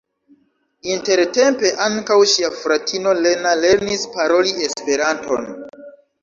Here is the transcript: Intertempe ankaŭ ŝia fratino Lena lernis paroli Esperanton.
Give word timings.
Intertempe 0.93 1.67
ankaŭ 1.87 2.17
ŝia 2.31 2.49
fratino 2.61 3.13
Lena 3.27 3.53
lernis 3.65 4.07
paroli 4.17 4.57
Esperanton. 4.71 5.47